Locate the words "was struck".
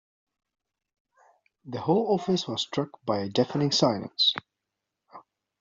2.47-2.89